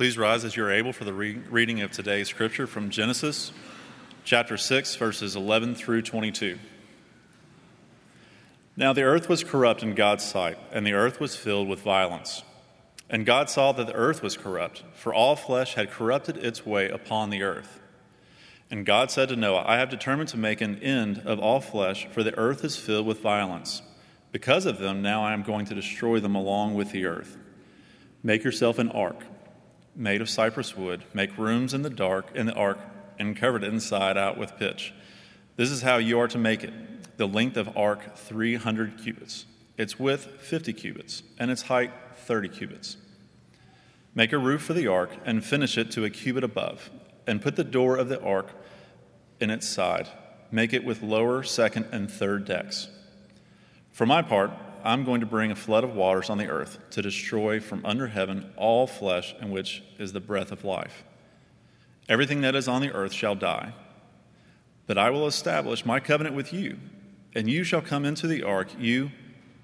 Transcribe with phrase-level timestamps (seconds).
[0.00, 3.52] Please rise as you're able for the re- reading of today's scripture from Genesis
[4.24, 6.58] chapter 6, verses 11 through 22.
[8.78, 12.42] Now the earth was corrupt in God's sight, and the earth was filled with violence.
[13.10, 16.88] And God saw that the earth was corrupt, for all flesh had corrupted its way
[16.88, 17.78] upon the earth.
[18.70, 22.08] And God said to Noah, I have determined to make an end of all flesh,
[22.10, 23.82] for the earth is filled with violence.
[24.32, 27.36] Because of them, now I am going to destroy them along with the earth.
[28.22, 29.24] Make yourself an ark
[29.94, 31.04] made of cypress wood.
[31.12, 32.78] Make rooms in the dark in the ark
[33.18, 34.94] and cover it inside out with pitch.
[35.56, 36.72] This is how you are to make it.
[37.18, 39.44] The length of ark 300 cubits,
[39.76, 42.96] its width 50 cubits, and its height 30 cubits.
[44.14, 46.90] Make a roof for the ark and finish it to a cubit above,
[47.26, 48.48] and put the door of the ark
[49.38, 50.08] in its side.
[50.50, 52.88] Make it with lower, second, and third decks.
[53.92, 54.50] For my part,
[54.84, 58.06] I'm going to bring a flood of waters on the earth to destroy from under
[58.08, 61.04] heaven all flesh in which is the breath of life.
[62.08, 63.72] Everything that is on the earth shall die.
[64.86, 66.78] But I will establish my covenant with you,
[67.34, 69.12] and you shall come into the ark, you,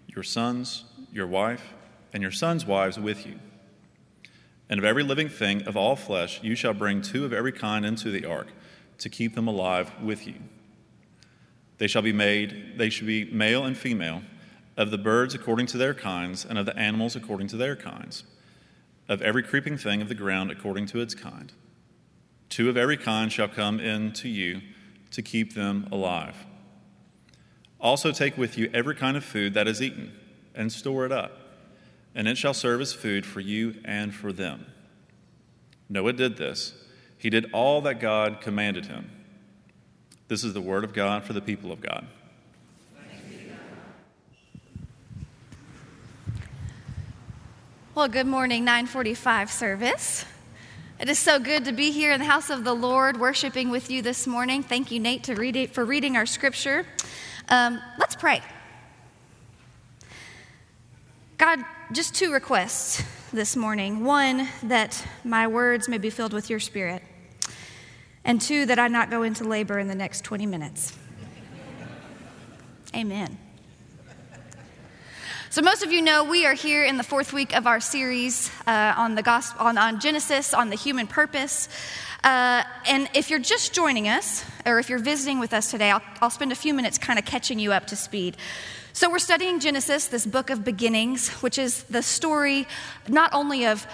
[0.07, 1.75] your sons, your wife,
[2.13, 3.39] and your sons' wives with you.
[4.69, 7.85] And of every living thing of all flesh, you shall bring two of every kind
[7.85, 8.49] into the ark
[8.99, 10.37] to keep them alive with you.
[11.79, 14.23] They shall be made, they shall be male and female,
[14.77, 18.25] of the birds according to their kinds, and of the animals according to their kinds,
[19.09, 21.53] of every creeping thing of the ground according to its kind.
[22.49, 24.61] Two of every kind shall come in to you
[25.11, 26.47] to keep them alive.
[27.81, 30.13] Also take with you every kind of food that is eaten,
[30.55, 31.33] and store it up,
[32.15, 34.67] and it shall serve as food for you and for them.
[35.89, 36.75] Noah did this.
[37.19, 39.11] He did all that God commanded him.
[40.29, 42.07] This is the word of God for the people of God.
[47.97, 50.27] Well, good morning, 945 service.
[51.01, 53.91] It is so good to be here in the house of the Lord, worshiping with
[53.91, 54.63] you this morning.
[54.63, 56.87] Thank you, Nate, to read it, for reading our scripture.
[57.49, 58.43] Um, let's pray.
[61.39, 63.03] God, just two requests
[63.33, 64.05] this morning.
[64.05, 67.03] One, that my words may be filled with your spirit
[68.27, 70.99] and two, that I not go into labor in the next 20 minutes.
[72.95, 73.39] Amen.
[75.49, 78.51] So, most of you know we are here in the fourth week of our series
[78.67, 81.69] uh, on the gospel, on, on, Genesis, on the human purpose.
[82.25, 86.03] Uh, and if you're just joining us, or if you're visiting with us today, I'll,
[86.21, 88.37] I'll spend a few minutes kind of catching you up to speed.
[88.93, 92.67] So, we're studying Genesis, this book of beginnings, which is the story
[93.07, 93.87] not only of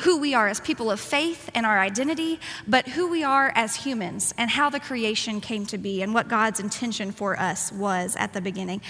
[0.00, 3.76] who we are as people of faith and our identity, but who we are as
[3.76, 8.16] humans and how the creation came to be and what God's intention for us was
[8.16, 8.82] at the beginning.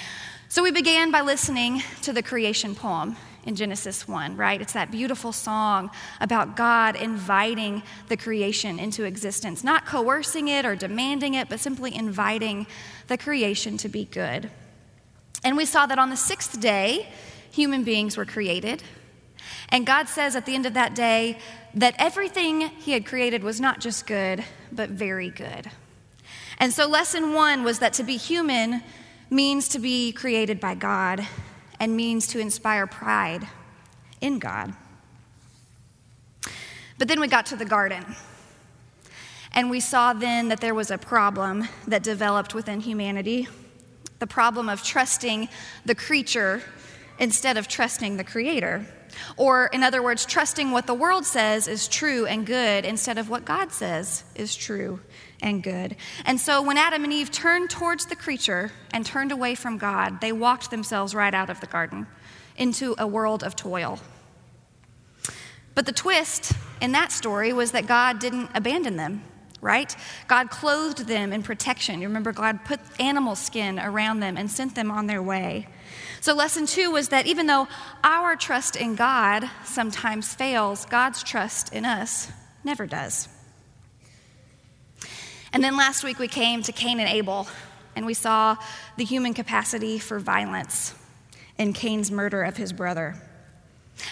[0.49, 4.61] So we began by listening to the creation poem in Genesis 1, right?
[4.61, 5.91] It's that beautiful song
[6.21, 11.93] about God inviting the creation into existence, not coercing it or demanding it, but simply
[11.93, 12.69] inviting
[13.09, 14.49] the creation to be good.
[15.43, 17.09] And we saw that on the sixth day,
[17.51, 18.85] human beings were created.
[19.71, 21.41] And God says at the end of that day
[21.75, 25.73] that everything He had created was not just good, but very good.
[26.59, 28.83] And so, lesson one was that to be human
[29.31, 31.27] means to be created by God
[31.81, 33.47] and means to inspire pride
[34.21, 34.75] in God.
[36.99, 38.05] But then we got to the garden.
[39.53, 43.49] And we saw then that there was a problem that developed within humanity
[44.19, 45.49] the problem of trusting
[45.85, 46.63] the creature
[47.19, 48.87] instead of trusting the creator.
[49.37, 53.29] Or, in other words, trusting what the world says is true and good instead of
[53.29, 55.01] what God says is true
[55.43, 55.97] and good.
[56.25, 60.21] And so, when Adam and Eve turned towards the creature and turned away from God,
[60.21, 62.07] they walked themselves right out of the garden
[62.57, 63.99] into a world of toil.
[65.75, 69.23] But the twist in that story was that God didn't abandon them,
[69.61, 69.95] right?
[70.27, 72.01] God clothed them in protection.
[72.01, 75.69] You remember, God put animal skin around them and sent them on their way.
[76.23, 77.69] So, lesson two was that even though
[78.03, 82.33] our trust in God sometimes fails, God's trust in us
[82.65, 83.29] never does.
[85.57, 87.49] And then last week we came to Cain and Abel,
[87.97, 88.59] and we saw
[88.99, 90.95] the human capacity for violence
[91.57, 93.15] in Cain's murder of his brother.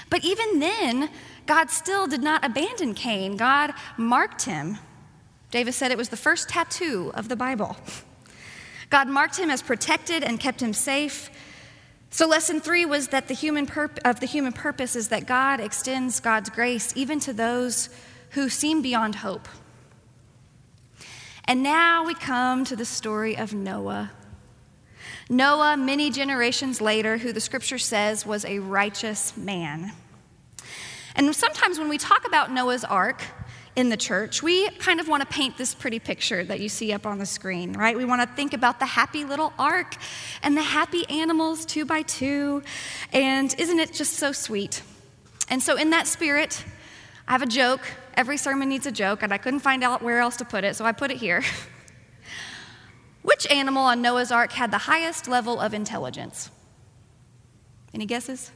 [0.09, 1.11] But even then,
[1.45, 3.37] God still did not abandon Cain.
[3.37, 4.79] God marked him.
[5.51, 7.77] Davis said it was the first tattoo of the Bible.
[8.89, 11.29] God marked him as protected and kept him safe
[12.09, 15.59] so, lesson three was that the human purp- of the human purpose is that God
[15.59, 17.89] extends God's grace even to those
[18.31, 19.49] who seem beyond hope.
[21.47, 24.11] And now we come to the story of Noah.
[25.29, 29.93] Noah, many generations later, who the scripture says was a righteous man.
[31.15, 33.23] And sometimes when we talk about Noah's Ark,
[33.77, 36.93] in the church, we kind of want to paint this pretty picture that you see
[36.93, 37.97] up on the screen, right?
[37.97, 39.97] We want to think about the happy little ark
[40.43, 42.63] and the happy animals two by two.
[43.13, 44.83] And isn't it just so sweet?
[45.49, 46.65] And so, in that spirit,
[47.27, 47.81] I have a joke.
[48.17, 50.77] Every sermon needs a joke, and I couldn't find out where else to put it,
[50.77, 51.43] so I put it here.
[53.23, 56.51] Which animal on Noah's Ark had the highest level of intelligence?
[57.93, 58.53] Any guesses?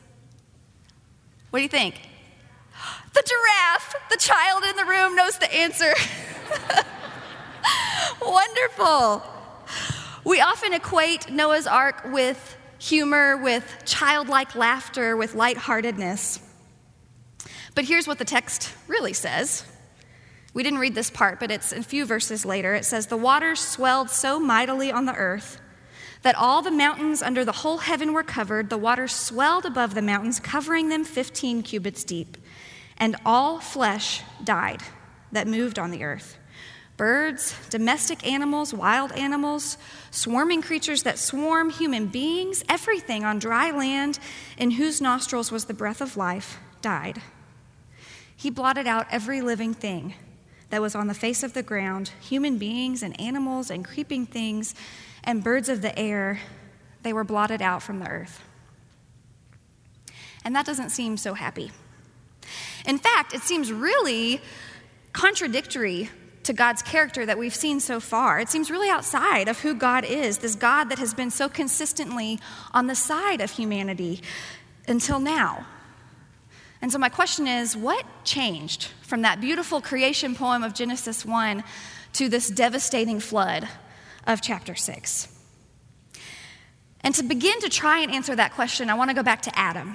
[1.51, 1.95] What do you think?
[3.15, 3.95] The giraffe.
[4.11, 5.93] The child in the room knows the answer.
[8.23, 9.23] Wonderful.
[10.25, 16.41] We often equate Noah's Ark with humor, with childlike laughter, with lightheartedness.
[17.79, 19.63] But here's what the text really says.
[20.53, 22.75] We didn't read this part, but it's a few verses later.
[22.75, 25.61] It says, The waters swelled so mightily on the earth
[26.23, 28.69] that all the mountains under the whole heaven were covered.
[28.69, 32.37] The waters swelled above the mountains, covering them 15 cubits deep.
[32.97, 34.83] And all flesh died
[35.31, 36.37] that moved on the earth
[36.97, 39.79] birds, domestic animals, wild animals,
[40.11, 44.19] swarming creatures that swarm human beings, everything on dry land
[44.57, 47.23] in whose nostrils was the breath of life died.
[48.38, 50.14] He blotted out every living thing
[50.70, 54.76] that was on the face of the ground human beings and animals and creeping things
[55.25, 56.40] and birds of the air.
[57.02, 58.40] They were blotted out from the earth.
[60.44, 61.73] And that doesn't seem so happy.
[62.87, 64.40] In fact, it seems really
[65.12, 66.08] contradictory
[66.44, 68.38] to God's character that we've seen so far.
[68.38, 72.38] It seems really outside of who God is, this God that has been so consistently
[72.73, 74.23] on the side of humanity
[74.87, 75.67] until now.
[76.81, 81.65] And so, my question is what changed from that beautiful creation poem of Genesis 1
[82.15, 83.69] to this devastating flood
[84.27, 85.29] of chapter 6?
[87.01, 89.59] And to begin to try and answer that question, I want to go back to
[89.59, 89.95] Adam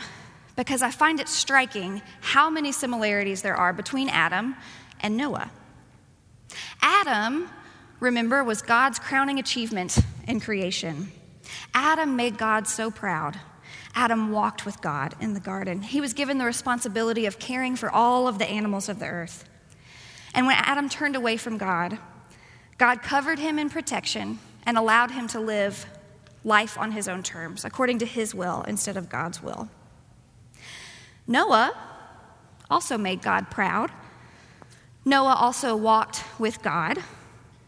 [0.56, 4.56] because I find it striking how many similarities there are between Adam
[5.00, 5.52] and Noah.
[6.82, 7.50] Adam,
[8.00, 9.98] remember, was God's crowning achievement
[10.28, 11.12] in creation.
[11.74, 13.40] Adam made God so proud.
[13.96, 15.82] Adam walked with God in the garden.
[15.82, 19.48] He was given the responsibility of caring for all of the animals of the earth.
[20.34, 22.00] And when Adam turned away from God,
[22.78, 25.86] God covered him in protection and allowed him to live
[26.44, 29.70] life on his own terms, according to his will instead of God's will.
[31.28, 31.74] Noah
[32.70, 33.92] also made God proud.
[35.06, 36.98] Noah also walked with God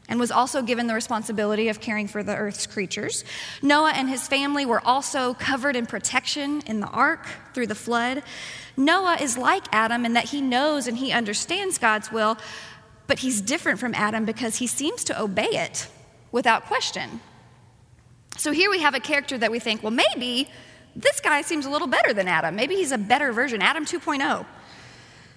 [0.08, 3.24] and was also given the responsibility of caring for the earth's creatures.
[3.62, 8.24] Noah and his family were also covered in protection in the ark through the flood.
[8.78, 12.38] Noah is like Adam in that he knows and he understands God's will,
[13.08, 15.88] but he's different from Adam because he seems to obey it
[16.32, 17.20] without question.
[18.38, 20.50] So here we have a character that we think, well, maybe
[20.96, 22.56] this guy seems a little better than Adam.
[22.56, 24.46] Maybe he's a better version, Adam 2.0.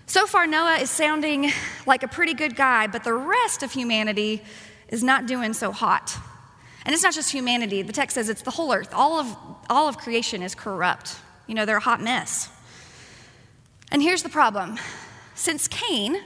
[0.08, 1.52] So far, Noah is sounding
[1.84, 4.42] like a pretty good guy, but the rest of humanity
[4.88, 6.16] is not doing so hot.
[6.86, 8.94] And it's not just humanity, the text says it's the whole earth.
[8.94, 9.36] All of,
[9.68, 11.16] all of creation is corrupt.
[11.46, 12.48] You know, they're a hot mess.
[13.92, 14.78] And here's the problem
[15.34, 16.16] since Cain,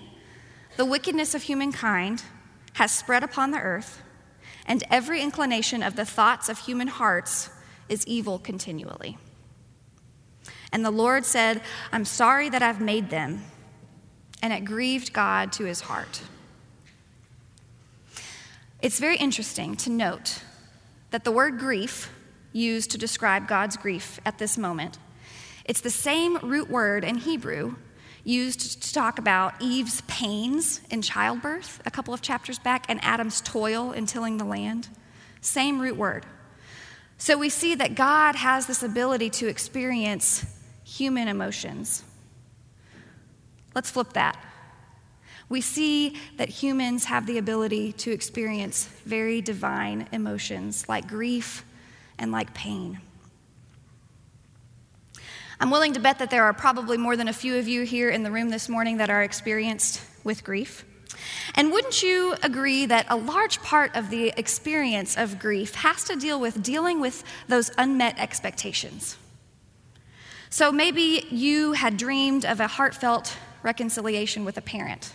[0.76, 2.22] the wickedness of humankind
[2.74, 4.00] has spread upon the earth,
[4.64, 7.50] and every inclination of the thoughts of human hearts
[7.88, 9.18] is evil continually.
[10.70, 13.42] And the Lord said, I'm sorry that I've made them.
[14.42, 16.20] And it grieved God to his heart.
[18.82, 20.42] It's very interesting to note
[21.12, 22.10] that the word grief
[22.52, 24.98] used to describe God's grief at this moment,
[25.64, 27.76] it's the same root word in Hebrew
[28.24, 33.40] used to talk about Eve's pains in childbirth a couple of chapters back and Adam's
[33.40, 34.88] toil in tilling the land.
[35.40, 36.24] Same root word.
[37.18, 40.44] So we see that God has this ability to experience
[40.84, 42.04] human emotions.
[43.74, 44.36] Let's flip that.
[45.48, 51.64] We see that humans have the ability to experience very divine emotions like grief
[52.18, 53.00] and like pain.
[55.60, 58.10] I'm willing to bet that there are probably more than a few of you here
[58.10, 60.84] in the room this morning that are experienced with grief.
[61.54, 66.16] And wouldn't you agree that a large part of the experience of grief has to
[66.16, 69.16] deal with dealing with those unmet expectations?
[70.50, 75.14] So maybe you had dreamed of a heartfelt reconciliation with a parent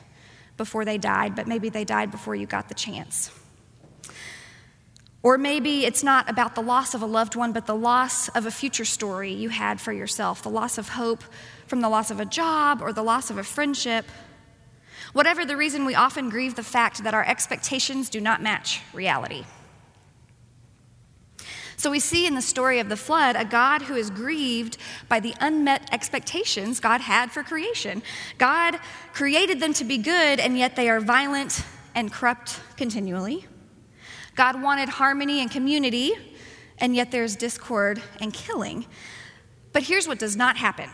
[0.58, 3.32] before they died, but maybe they died before you got the chance.
[5.24, 8.46] Or maybe it's not about the loss of a loved one, but the loss of
[8.46, 11.24] a future story you had for yourself, the loss of hope
[11.66, 14.06] from the loss of a job or the loss of a friendship
[15.14, 19.46] Whatever the reason, we often grieve the fact that our expectations do not match reality.
[21.80, 25.20] So we see in the story of the flood a God who is grieved by
[25.20, 28.02] the unmet expectations God had for creation.
[28.40, 28.80] God
[29.14, 33.46] created them to be good, and yet they are violent and corrupt continually.
[34.36, 36.14] God wanted harmony and community,
[36.80, 38.88] and yet there's discord and killing.
[39.72, 40.90] But here's what does not happen.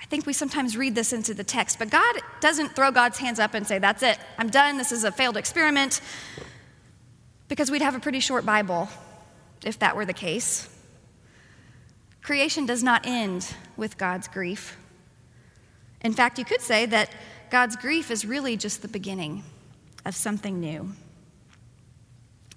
[0.00, 3.38] I think we sometimes read this into the text, but God doesn't throw God's hands
[3.38, 6.00] up and say, That's it, I'm done, this is a failed experiment,
[7.48, 8.88] because we'd have a pretty short Bible
[9.64, 10.68] if that were the case.
[12.22, 14.76] Creation does not end with God's grief.
[16.02, 17.10] In fact, you could say that
[17.50, 19.44] God's grief is really just the beginning
[20.04, 20.92] of something new.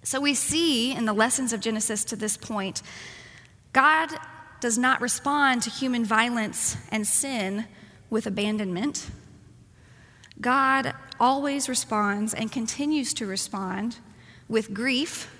[0.04, 2.82] So we see in the lessons of Genesis to this point,
[3.74, 4.10] God
[4.62, 7.66] does not respond to human violence and sin
[8.10, 9.10] with abandonment.
[10.40, 13.98] God always responds and continues to respond
[14.48, 15.32] with grief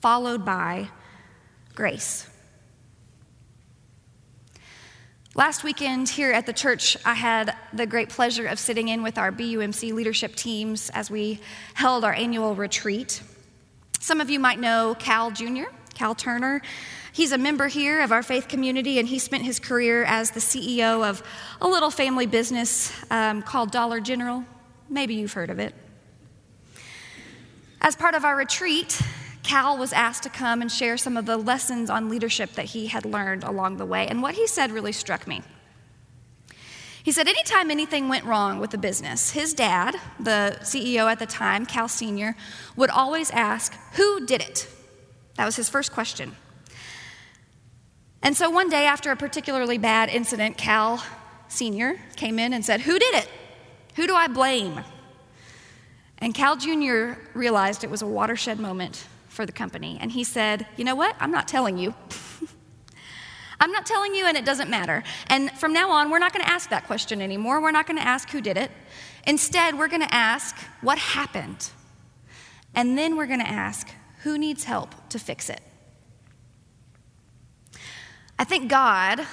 [0.00, 0.88] followed by
[1.74, 2.28] grace.
[5.34, 9.18] Last weekend here at the church, I had the great pleasure of sitting in with
[9.18, 11.40] our BUMC leadership teams as we
[11.74, 13.22] held our annual retreat.
[14.00, 16.60] Some of you might know Cal Jr., Cal Turner.
[17.12, 20.40] He's a member here of our faith community, and he spent his career as the
[20.40, 21.22] CEO of
[21.60, 24.44] a little family business um, called Dollar General.
[24.88, 25.74] Maybe you've heard of it.
[27.80, 29.00] As part of our retreat,
[29.44, 32.86] Cal was asked to come and share some of the lessons on leadership that he
[32.86, 34.08] had learned along the way.
[34.08, 35.42] And what he said really struck me.
[37.02, 41.26] He said, anytime anything went wrong with the business, his dad, the CEO at the
[41.26, 42.34] time, Cal Sr.,
[42.76, 44.66] would always ask, Who did it?
[45.36, 46.34] That was his first question.
[48.22, 51.04] And so one day, after a particularly bad incident, Cal
[51.48, 52.00] Sr.
[52.16, 53.28] came in and said, Who did it?
[53.96, 54.80] Who do I blame?
[56.16, 57.20] And Cal Jr.
[57.34, 59.98] realized it was a watershed moment for the company.
[60.00, 61.16] And he said, You know what?
[61.20, 61.94] I'm not telling you.
[63.60, 65.02] I'm not telling you, and it doesn't matter.
[65.28, 67.60] And from now on, we're not going to ask that question anymore.
[67.60, 68.70] We're not going to ask who did it.
[69.26, 71.70] Instead, we're going to ask what happened.
[72.74, 73.88] And then we're going to ask
[74.22, 75.60] who needs help to fix it.
[78.38, 79.24] I think God,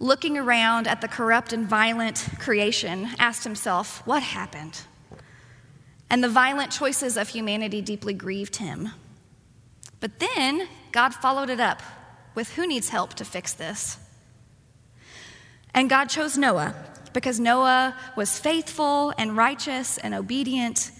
[0.00, 4.80] looking around at the corrupt and violent creation, asked himself, What happened?
[6.08, 8.90] And the violent choices of humanity deeply grieved him.
[10.00, 11.82] But then God followed it up
[12.34, 13.98] with who needs help to fix this?
[15.74, 16.74] And God chose Noah
[17.12, 20.90] because Noah was faithful and righteous and obedient.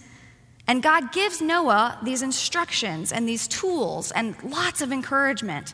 [0.67, 5.73] And God gives Noah these instructions and these tools and lots of encouragement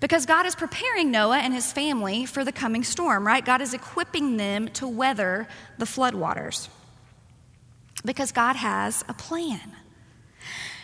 [0.00, 3.44] because God is preparing Noah and his family for the coming storm, right?
[3.44, 5.46] God is equipping them to weather
[5.76, 6.68] the floodwaters
[8.04, 9.76] because God has a plan.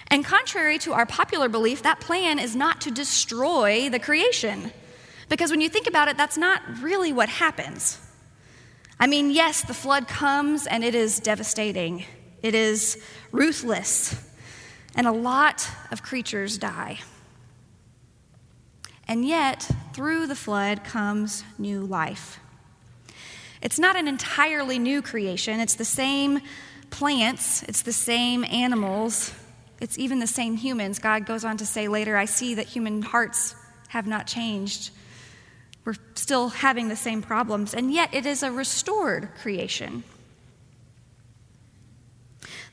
[0.08, 4.72] And contrary to our popular belief, that plan is not to destroy the creation.
[5.28, 8.00] Because when you think about it, that's not really what happens.
[8.98, 12.04] I mean, yes, the flood comes and it is devastating,
[12.42, 14.16] it is ruthless,
[14.94, 17.00] and a lot of creatures die.
[19.08, 22.40] And yet, through the flood comes new life.
[23.60, 26.40] It's not an entirely new creation, it's the same
[26.90, 29.34] plants, it's the same animals,
[29.80, 30.98] it's even the same humans.
[30.98, 33.54] God goes on to say later, I see that human hearts
[33.88, 34.90] have not changed.
[35.84, 40.02] We're still having the same problems, and yet it is a restored creation.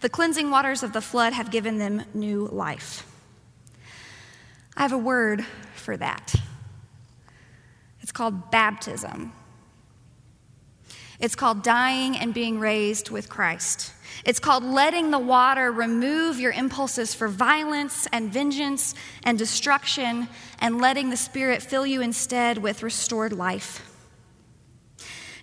[0.01, 3.05] The cleansing waters of the flood have given them new life.
[4.75, 5.45] I have a word
[5.75, 6.33] for that.
[8.01, 9.31] It's called baptism.
[11.19, 13.93] It's called dying and being raised with Christ.
[14.25, 20.27] It's called letting the water remove your impulses for violence and vengeance and destruction
[20.59, 23.89] and letting the Spirit fill you instead with restored life.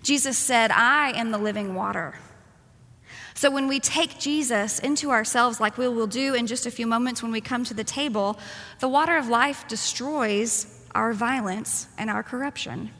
[0.02, 2.14] Jesus said, I am the living water.
[3.34, 6.86] So when we take Jesus into ourselves, like we will do in just a few
[6.86, 8.38] moments when we come to the table,
[8.80, 12.90] the water of life destroys our violence and our corruption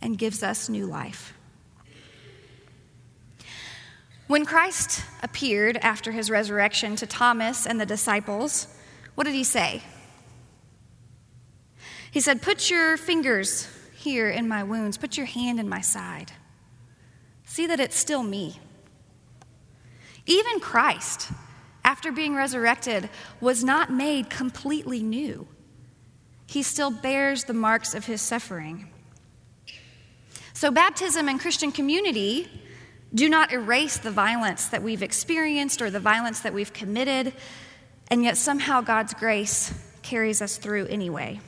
[0.00, 1.32] and gives us new life.
[4.28, 8.68] When Christ appeared after his resurrection to Thomas and the disciples,
[9.14, 9.82] what did he say?
[12.10, 16.32] He said, Put your fingers here in my wounds, put your hand in my side.
[17.44, 18.60] See that it's still me.
[20.26, 21.30] Even Christ,
[21.82, 23.08] after being resurrected,
[23.40, 25.48] was not made completely new.
[26.46, 28.90] He still bears the marks of his suffering.
[30.52, 32.48] So, baptism and Christian community
[33.14, 37.32] do not erase the violence that we've experienced or the violence that we've committed,
[38.10, 39.72] and yet somehow God's grace
[40.02, 41.40] carries us through anyway.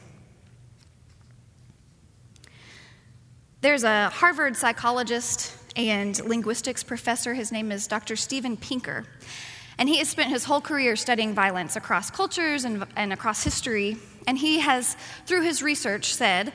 [3.60, 7.34] There's a Harvard psychologist and linguistics professor.
[7.34, 8.16] His name is Dr.
[8.16, 9.04] Steven Pinker.
[9.78, 13.98] And he has spent his whole career studying violence across cultures and, and across history.
[14.26, 16.52] And he has, through his research, said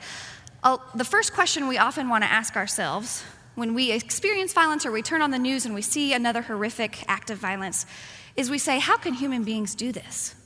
[0.94, 3.22] the first question we often want to ask ourselves
[3.56, 7.02] when we experience violence or we turn on the news and we see another horrific
[7.08, 7.86] act of violence
[8.36, 10.36] is we say, How can human beings do this?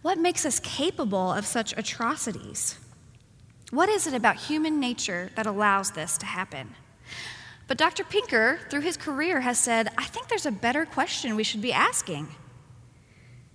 [0.00, 2.78] What makes us capable of such atrocities?
[3.70, 6.74] What is it about human nature that allows this to happen?
[7.68, 8.02] But Dr.
[8.04, 11.72] Pinker, through his career, has said, I think there's a better question we should be
[11.72, 12.28] asking.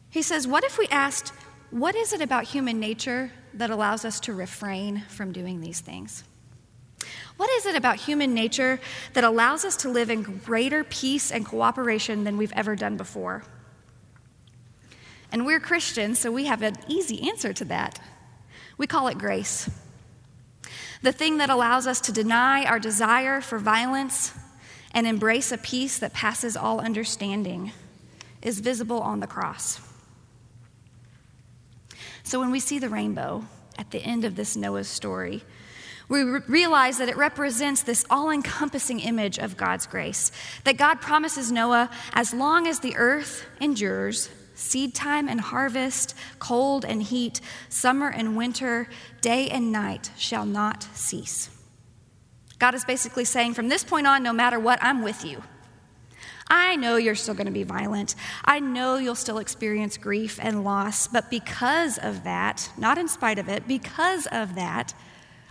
[0.10, 1.34] He says, What if we asked,
[1.72, 6.24] what is it about human nature that allows us to refrain from doing these things?
[7.38, 8.80] What is it about human nature
[9.14, 13.44] that allows us to live in greater peace and cooperation than we've ever done before?
[15.32, 18.00] And we're Christians, so we have an easy answer to that.
[18.78, 19.70] We call it grace
[21.02, 24.34] the thing that allows us to deny our desire for violence
[24.94, 27.72] and embrace a peace that passes all understanding,
[28.42, 29.80] is visible on the cross.
[32.24, 33.46] So when we see the rainbow
[33.78, 35.44] at the end of this Noah's story,
[36.10, 40.32] we realize that it represents this all encompassing image of God's grace.
[40.64, 46.86] That God promises Noah, as long as the earth endures, seed time and harvest, cold
[46.86, 48.90] and heat, summer and winter,
[49.22, 51.50] day and night shall not cease.
[52.58, 55.44] God is basically saying, from this point on, no matter what, I'm with you.
[56.50, 58.16] I know you're still going to be violent.
[58.46, 63.38] I know you'll still experience grief and loss, but because of that, not in spite
[63.38, 64.94] of it, because of that,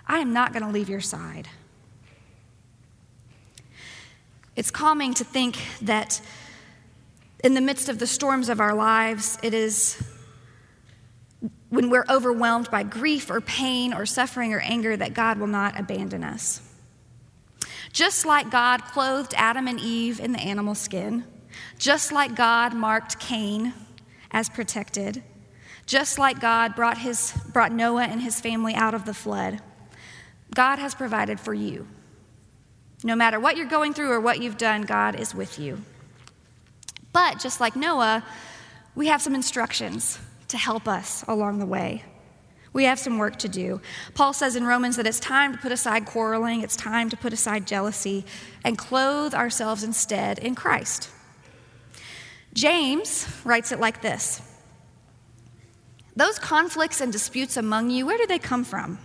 [0.07, 1.49] I am not going to leave your side.
[4.55, 6.21] It's calming to think that
[7.45, 10.03] in the midst of the storms of our lives, it is
[11.69, 15.79] when we're overwhelmed by grief or pain or suffering or anger that God will not
[15.79, 16.63] abandon us.
[17.93, 21.25] Just like God clothed Adam and Eve in the animal skin,
[21.79, 23.75] just like God marked Cain
[24.31, 25.23] as protected,
[25.87, 29.61] just like God brought, his, brought Noah and his family out of the flood,
[30.55, 31.87] God has provided for you.
[33.05, 35.79] No matter what you're going through or what you've done, God is with you.
[37.13, 38.25] But just like Noah,
[38.95, 42.05] we have some instructions to help us along the way.
[42.73, 43.81] We have some work to do.
[44.15, 47.33] Paul says in Romans that it's time to put aside quarreling, it's time to put
[47.33, 48.27] aside jealousy,
[48.65, 51.09] and clothe ourselves instead in Christ.
[52.53, 54.43] James writes it like this
[56.17, 58.99] Those conflicts and disputes among you, where do they come from?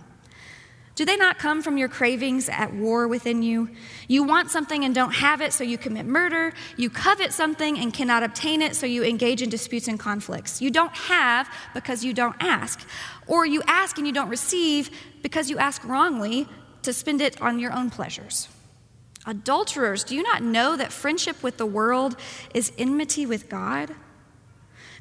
[0.94, 3.70] Do they not come from your cravings at war within you?
[4.08, 6.52] You want something and don't have it, so you commit murder.
[6.76, 10.60] You covet something and cannot obtain it, so you engage in disputes and conflicts.
[10.60, 12.86] You don't have because you don't ask.
[13.26, 14.90] Or you ask and you don't receive
[15.22, 16.46] because you ask wrongly
[16.82, 18.48] to spend it on your own pleasures.
[19.24, 22.16] Adulterers, do you not know that friendship with the world
[22.52, 23.94] is enmity with God?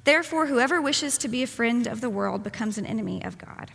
[0.04, 3.72] Therefore, whoever wishes to be a friend of the world becomes an enemy of God.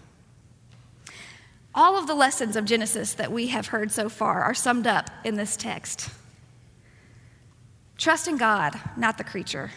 [1.76, 5.10] All of the lessons of Genesis that we have heard so far are summed up
[5.24, 6.08] in this text.
[7.98, 9.70] Trust in God, not the creature.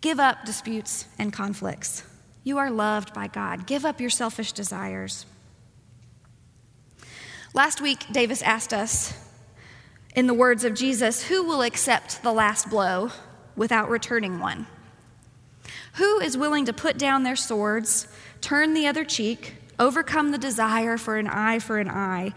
[0.00, 2.02] Give up disputes and conflicts.
[2.42, 3.64] You are loved by God.
[3.68, 5.24] Give up your selfish desires.
[7.54, 9.14] Last week, Davis asked us,
[10.16, 13.10] in the words of Jesus, who will accept the last blow
[13.54, 14.66] without returning one?
[15.94, 18.08] Who is willing to put down their swords,
[18.40, 22.32] turn the other cheek, Overcome the desire for an eye for an eye,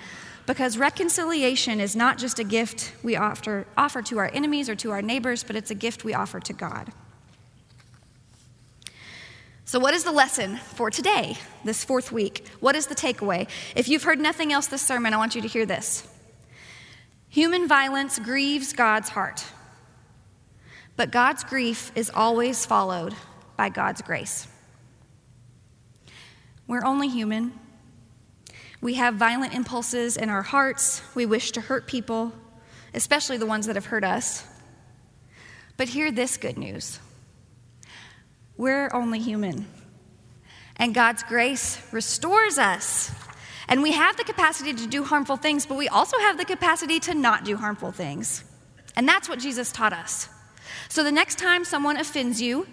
[0.45, 4.91] because reconciliation is not just a gift we offer, offer to our enemies or to
[4.91, 6.91] our neighbors, but it's a gift we offer to God.
[9.67, 12.47] So, what is the lesson for today, this fourth week?
[12.59, 13.49] What is the takeaway?
[13.75, 16.07] If you've heard nothing else this sermon, I want you to hear this.
[17.29, 19.43] Human violence grieves God's heart,
[20.95, 23.15] but God's grief is always followed
[23.57, 24.47] by God's grace.
[26.67, 27.53] We're only human.
[28.81, 31.01] We have violent impulses in our hearts.
[31.15, 32.33] We wish to hurt people,
[32.93, 34.45] especially the ones that have hurt us.
[35.77, 36.99] But hear this good news
[38.57, 39.67] we're only human.
[40.77, 43.11] And God's grace restores us.
[43.67, 46.99] And we have the capacity to do harmful things, but we also have the capacity
[47.01, 48.43] to not do harmful things.
[48.95, 50.29] And that's what Jesus taught us.
[50.87, 52.67] So the next time someone offends you,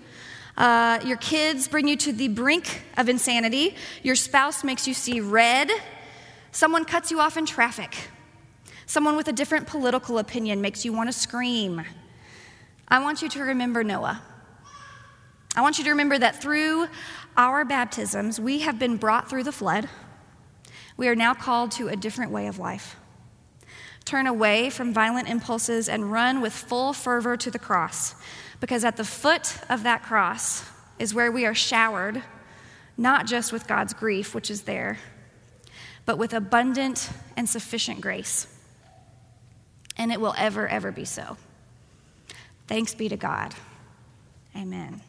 [0.56, 3.74] uh, your kids bring you to the brink of insanity.
[4.02, 5.70] Your spouse makes you see red.
[6.50, 8.08] Someone cuts you off in traffic.
[8.86, 11.82] Someone with a different political opinion makes you want to scream.
[12.88, 14.22] I want you to remember Noah.
[15.54, 16.86] I want you to remember that through
[17.36, 19.88] our baptisms, we have been brought through the flood.
[20.96, 22.96] We are now called to a different way of life.
[24.04, 28.14] Turn away from violent impulses and run with full fervor to the cross,
[28.62, 30.62] because at the foot of that cross
[31.00, 32.22] is where we are showered,
[32.96, 34.98] not just with God's grief, which is there,
[36.06, 38.46] but with abundant and sufficient grace.
[39.98, 41.36] And it will ever, ever be so.
[42.68, 43.52] Thanks be to God.
[44.54, 45.02] Amen.